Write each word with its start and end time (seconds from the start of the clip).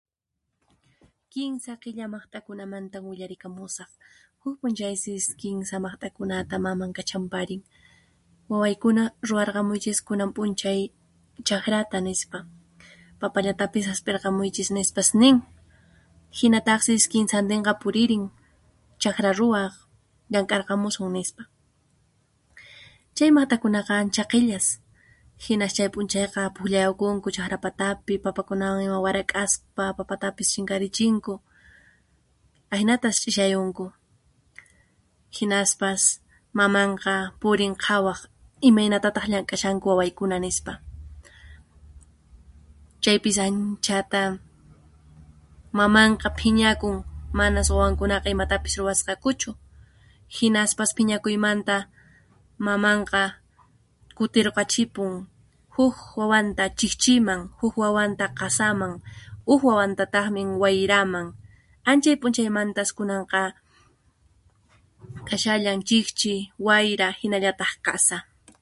Kinsa 1.33 1.71
qilla 1.83 2.05
maqt'akunamanta 2.15 2.97
willarikamusaq, 3.05 3.91
Huk 4.43 4.55
p'unchaysis 4.61 5.25
kinsa 5.41 5.75
maqt'akunata 5.85 6.55
maman 6.65 6.91
kachanparin. 6.97 7.61
–Wawaykuna 8.49 9.03
rurarqamuychis 9.27 9.99
kunan 10.07 10.31
p'unchay 10.35 10.79
chaqrata 11.47 11.97
–nispa– 12.05 12.39
–Papallatapis 13.21 13.85
hasp'irqamuychis 13.89 14.69
–nispas 14.75 15.09
nin–. 15.21 15.39
Hinataqsi, 16.37 16.93
kinsantinqa 17.11 17.73
puririn 17.81 18.25
chaqra 19.01 19.29
ruwaq, 19.39 19.73
chay 23.15 23.29
maqt'akunaqa 23.37 23.93
ancha 24.01 24.23
qillas, 24.31 24.67
hinas 25.43 25.73
chay 25.75 25.89
p'unchaykunaqa 25.93 26.41
phuqllayukunku 26.55 27.27
chaqra 27.35 27.57
patapi 27.65 28.13
waraq'aspa 29.05 29.83
papatapas 29.97 30.47
chinkarichinku 30.53 31.33
ahinatas 32.73 33.15
ch'isiyarunku 33.21 33.85
hinaspas 35.37 36.01
mamanqa 36.57 37.13
purin 37.41 37.75
qhawaq. 37.83 38.21
–Imaynatataq 38.69 39.25
llank'ashanku 39.31 39.85
wawaykuna, 39.91 40.37
–nispa– 40.43 40.75
chaypis 43.03 43.37
anchata, 43.45 44.23
mamanqa 45.77 46.27
phiñakun 46.37 46.95
manas 47.37 47.67
wawankunaqa 47.73 48.27
imatapis 48.35 48.75
ruwasqakuchu 48.79 49.51
hinaspas 50.37 50.89
phiñakuymanta 50.97 51.75
mamanqa 52.65 53.21
kutirqachimun: 54.17 55.13
Huq 55.75 55.97
wawanta 56.19 56.63
chiqchiman, 56.79 57.41
huk 57.59 57.75
wawanta 57.83 58.25
qasaman, 58.39 58.93
huk 59.47 59.61
wawantataqmi 59.67 60.41
wayraman, 60.61 61.27
anchay 61.89 62.15
p'unchaymantas 62.21 62.89
kunanqa 62.97 63.39
kashallan: 65.27 65.79
chiqchi, 65.87 66.33
wayra 66.65 67.07
hinallataq 67.19 67.73
qasa. 67.87 68.17